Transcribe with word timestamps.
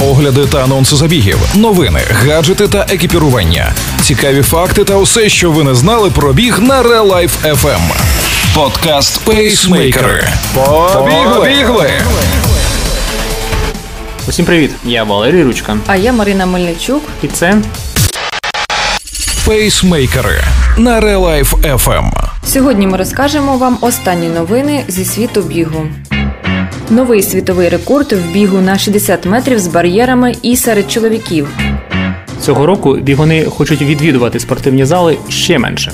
огляди 0.00 0.46
та 0.46 0.64
анонси 0.64 0.96
забігів, 0.96 1.38
новини, 1.54 2.00
гаджети 2.10 2.68
та 2.68 2.86
екіпірування, 2.90 3.72
цікаві 4.02 4.42
факти 4.42 4.84
та 4.84 4.96
усе, 4.96 5.28
що 5.28 5.50
ви 5.50 5.64
не 5.64 5.74
знали 5.74 6.10
про 6.10 6.32
біг 6.32 6.58
на 6.60 6.82
Real 6.82 7.06
Life 7.12 7.54
FM. 7.54 7.80
Подкаст 8.54 9.20
Пейсмейкери. 9.24 10.28
Побігли! 11.34 11.90
Усім 14.28 14.44
привіт! 14.44 14.70
Я 14.84 15.04
Валерій 15.04 15.42
Ручка. 15.42 15.76
А 15.86 15.96
я 15.96 16.12
Марина 16.12 16.46
Мельничук. 16.46 17.02
І 17.22 17.28
це 17.28 17.56
Пейсмейкери 19.46 20.40
на 20.76 21.00
Real 21.00 21.20
Life 21.20 21.76
FM. 21.76 22.10
Сьогодні 22.46 22.86
ми 22.86 22.96
розкажемо 22.98 23.56
вам 23.56 23.78
останні 23.80 24.28
новини 24.28 24.84
зі 24.88 25.04
світу 25.04 25.42
бігу. 25.42 25.86
Новий 26.90 27.22
світовий 27.22 27.68
рекорд 27.68 28.12
в 28.12 28.32
бігу 28.32 28.60
на 28.60 28.78
60 28.78 29.26
метрів 29.26 29.58
з 29.58 29.66
бар'єрами 29.66 30.34
і 30.42 30.56
серед 30.56 30.90
чоловіків. 30.90 31.48
цього 32.40 32.66
року 32.66 32.94
бігуни 32.94 33.44
хочуть 33.44 33.82
відвідувати 33.82 34.40
спортивні 34.40 34.84
зали 34.84 35.16
ще 35.28 35.58
менше. 35.58 35.92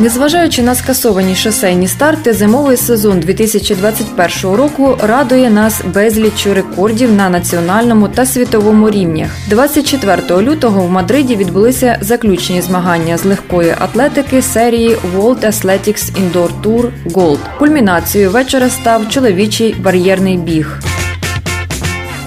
Незважаючи 0.00 0.62
на 0.62 0.74
скасовані 0.74 1.34
шосейні 1.34 1.88
старти, 1.88 2.32
зимовий 2.32 2.76
сезон 2.76 3.20
2021 3.20 4.56
року 4.56 4.96
радує 5.02 5.50
нас 5.50 5.82
безліччю 5.94 6.54
рекордів 6.54 7.12
на 7.12 7.28
національному 7.28 8.08
та 8.08 8.26
світовому 8.26 8.90
рівнях. 8.90 9.30
24 9.48 10.42
лютого 10.42 10.82
в 10.82 10.90
Мадриді 10.90 11.36
відбулися 11.36 11.98
заключні 12.00 12.62
змагання 12.62 13.18
з 13.18 13.24
легкої 13.24 13.74
атлетики 13.78 14.42
серії 14.42 14.96
World 15.16 15.44
Athletics 15.44 16.12
Indoor 16.12 16.50
Tour 16.62 16.90
Gold. 17.06 17.38
Кульмінацією 17.58 18.30
вечора 18.30 18.68
став 18.68 19.08
чоловічий 19.08 19.74
бар'єрний 19.74 20.36
біг. 20.36 20.78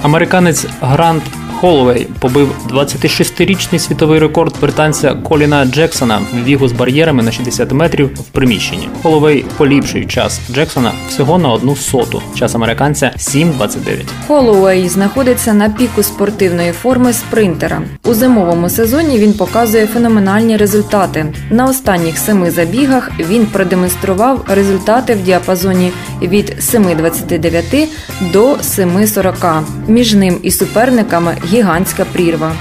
Американець 0.01 0.65
Грант 0.81 1.23
Холлоуей 1.61 2.07
побив 2.19 2.55
26-річний 2.69 3.79
світовий 3.79 4.19
рекорд 4.19 4.55
британця 4.61 5.13
Коліна 5.13 5.65
Джексона 5.65 6.21
в 6.33 6.37
бігу 6.37 6.67
з 6.67 6.71
бар'єрами 6.71 7.23
на 7.23 7.31
60 7.31 7.71
метрів 7.71 8.07
в 8.07 8.23
приміщенні. 8.23 8.89
Холлоуей 9.03 9.45
поліпшив 9.57 10.07
час 10.07 10.39
Джексона 10.51 10.91
всього 11.09 11.37
на 11.37 11.49
одну 11.49 11.75
соту. 11.75 12.21
Час 12.35 12.55
американця 12.55 13.11
7.29. 13.17 14.05
Холлоуей 14.27 14.89
знаходиться 14.89 15.53
на 15.53 15.69
піку 15.69 16.03
спортивної 16.03 16.71
форми 16.71 17.13
спринтера. 17.13 17.81
У 18.03 18.13
зимовому 18.13 18.69
сезоні 18.69 19.19
він 19.19 19.33
показує 19.33 19.87
феноменальні 19.87 20.57
результати. 20.57 21.33
На 21.49 21.65
останніх 21.65 22.17
семи 22.17 22.51
забігах 22.51 23.11
він 23.19 23.45
продемонстрував 23.45 24.45
результати 24.47 25.13
в 25.13 25.23
діапазоні 25.23 25.91
від 26.21 26.55
7.29 26.59 27.87
до 28.33 28.53
7.40. 28.53 29.63
Між 29.87 30.13
ним 30.13 30.37
і 30.43 30.51
суперниками 30.51 31.37
гігантська 31.51 32.05
прірва. 32.05 32.51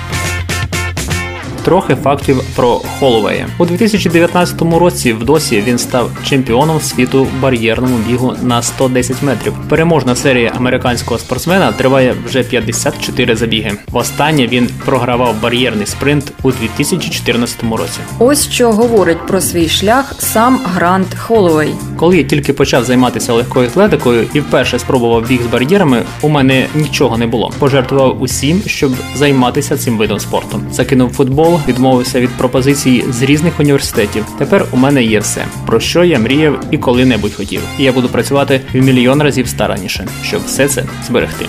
Трохи 1.65 1.95
фактів 1.95 2.43
про 2.57 2.81
Холлоуея. 2.99 3.47
У 3.59 3.67
2019 3.67 4.63
році 4.63 5.13
в 5.13 5.25
досі 5.25 5.61
він 5.67 5.79
став 5.79 6.11
чемпіоном 6.25 6.81
світу 6.81 7.25
в 7.25 7.41
бар'єрному 7.41 7.97
бігу 7.97 8.35
на 8.43 8.63
110 8.63 9.23
метрів. 9.23 9.53
Переможна 9.69 10.17
серія 10.17 10.53
американського 10.57 11.19
спортсмена 11.19 11.73
триває 11.73 12.15
вже 12.27 12.43
54 12.43 13.37
забіги. 13.37 13.73
Востаннє 13.89 14.47
він 14.47 14.71
програвав 14.85 15.35
бар'єрний 15.43 15.87
спринт 15.87 16.33
у 16.43 16.53
2014 16.53 17.63
році. 17.63 18.01
Ось 18.19 18.51
що 18.51 18.73
говорить 18.73 19.27
про 19.27 19.41
свій 19.41 19.69
шлях 19.69 20.15
сам 20.19 20.61
Грант 20.65 21.15
Холлоуей. 21.15 21.75
Коли 22.01 22.19
я 22.19 22.25
тільки 22.25 22.53
почав 22.53 22.85
займатися 22.85 23.33
легкою 23.33 23.69
атлетикою 23.69 24.27
і 24.35 24.41
вперше 24.41 24.79
спробував 24.79 25.29
біг 25.29 25.43
з 25.43 25.47
бар'єрами, 25.47 26.03
у 26.23 26.29
мене 26.29 26.67
нічого 26.75 27.19
не 27.19 27.27
було. 27.27 27.53
Пожертвував 27.59 28.23
усім, 28.23 28.63
щоб 28.67 28.93
займатися 29.15 29.77
цим 29.77 29.99
видом 29.99 30.21
спорту. 30.21 30.61
Закинув 30.73 31.11
футбол, 31.11 31.61
відмовився 31.69 32.21
від 32.21 32.31
пропозицій 32.31 33.05
з 33.11 33.23
різних 33.23 33.61
університетів. 33.61 34.25
Тепер 34.39 34.65
у 34.73 34.77
мене 34.77 35.03
є 35.03 35.21
все, 35.21 35.45
про 35.67 35.81
що 35.81 36.05
я 36.05 36.19
мріяв 36.19 36.65
і 36.71 36.79
коли-небудь 36.79 37.35
хотів. 37.35 37.61
І 37.79 37.83
я 37.83 37.93
буду 37.93 38.09
працювати 38.09 38.61
в 38.75 38.77
мільйон 38.77 39.23
разів 39.23 39.49
старанніше, 39.49 40.07
щоб 40.23 40.41
все 40.47 40.69
це 40.69 40.85
зберегти. 41.07 41.47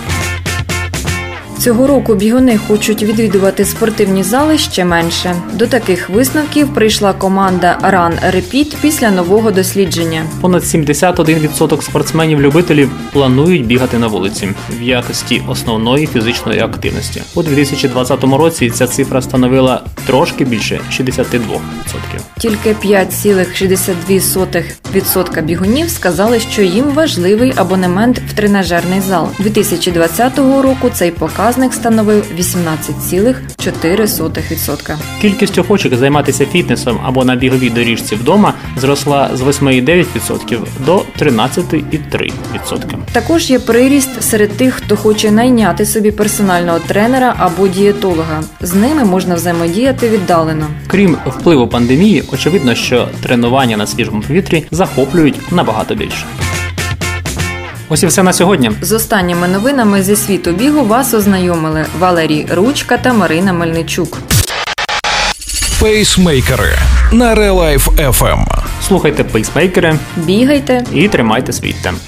Цього 1.62 1.88
року 1.88 2.16
бігуни 2.16 2.58
хочуть 2.58 3.04
відвідувати 3.04 3.66
спортивні 3.66 4.24
зали 4.24 4.58
ще 4.58 4.86
менше. 4.86 5.36
До 5.54 5.68
таких 5.68 6.10
висновків 6.10 6.74
прийшла 6.74 7.14
команда 7.14 7.78
Run 7.84 8.36
Repeat 8.36 8.76
після 8.82 9.12
нового 9.12 9.52
дослідження. 9.52 10.26
Понад 10.42 10.64
71% 10.64 11.82
спортсменів-любителів 11.82 12.90
планують 13.14 13.66
бігати 13.66 13.98
на 13.98 14.08
вулиці 14.08 14.50
в 14.80 14.82
якості 14.82 15.42
основної 15.48 16.08
фізичної 16.08 16.60
активності. 16.60 17.22
У 17.36 17.44
2020 17.44 18.24
році 18.24 18.70
ця 18.70 18.88
цифра 18.88 19.22
становила 19.22 19.84
трошки 20.06 20.46
більше 20.46 20.80
62%. 20.92 21.38
Тільки 22.38 22.74
5,62% 22.74 25.42
бігунів 25.42 25.90
сказали, 25.90 26.40
що 26.40 26.62
їм 26.62 26.86
важливий 26.86 27.54
абонемент 27.56 28.22
в 28.30 28.34
тренажерний 28.34 29.02
зал. 29.02 29.30
2020 29.40 30.38
року 30.38 30.90
цей 30.94 31.12
показник 31.52 31.74
становив 31.74 32.26
18,4%. 32.40 34.96
Кількість 35.22 35.58
охочих 35.58 35.96
займатися 35.96 36.46
фітнесом 36.46 37.00
або 37.04 37.26
на 37.26 37.36
біговій 37.36 37.70
доріжці 37.70 38.16
вдома 38.16 38.54
зросла 38.78 39.30
з 39.34 39.42
8,9% 39.42 40.60
до 40.86 41.04
13,3%. 41.20 42.98
Також 43.12 43.50
є 43.50 43.60
приріст 43.60 44.24
серед 44.24 44.52
тих, 44.52 44.74
хто 44.74 44.98
хоче 44.98 45.32
найняти 45.32 45.86
собі 45.86 46.12
персонального 46.12 46.80
тренера 46.80 47.36
або 47.38 47.68
дієтолога. 47.68 48.44
З 48.62 48.74
ними 48.74 49.06
можна 49.06 49.36
взаємодіяти 49.36 50.10
віддалено. 50.10 50.68
Крім 50.88 51.18
впливу 51.26 51.68
пандемії, 51.68 52.24
очевидно, 52.34 52.76
що 52.76 53.08
тренування 53.24 53.78
на 53.78 53.88
свіжому 53.88 54.22
повітрі 54.22 54.66
захоплюють 54.72 55.52
набагато 55.52 55.96
більше. 55.96 56.26
Ось 57.94 58.04
і 58.04 58.08
все 58.08 58.24
на 58.24 58.34
сьогодні. 58.34 58.72
З 58.82 58.92
останніми 58.92 59.48
новинами 59.48 60.04
зі 60.04 60.16
світу 60.16 60.52
бігу 60.52 60.86
вас 60.86 61.14
ознайомили 61.14 61.86
Валерій 62.00 62.48
Ручка 62.52 62.98
та 62.98 63.14
Марина 63.14 63.54
Мельничук. 63.54 64.18
Пейсмейкери 65.80 66.78
на 67.12 67.36
Real 67.36 67.56
Life 67.56 68.12
FM. 68.12 68.46
Слухайте 68.88 69.24
пейсмейкери 69.24 70.00
Бігайте, 70.18 70.84
і 70.94 71.08
тримайте 71.08 71.54
свій 71.54 71.74
темп. 71.84 72.00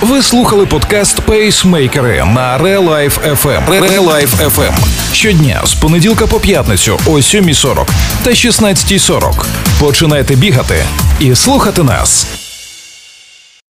Ви 0.00 0.22
слухали 0.22 0.66
подкаст 0.66 1.20
Пейсмейкери 1.20 2.24
на 2.34 2.58
Real 2.58 2.88
Life 2.88 3.36
FM. 3.42 3.68
Real 3.68 4.26
FM. 4.50 4.72
Щодня 5.12 5.60
з 5.64 5.74
понеділка 5.74 6.26
по 6.26 6.40
п'ятницю 6.40 6.98
о 7.06 7.10
7.40 7.10 7.86
та 8.22 8.30
16.40. 8.30 9.44
Починайте 9.80 10.34
бігати 10.34 10.84
і 11.20 11.34
слухати 11.34 11.82
нас. 11.82 12.35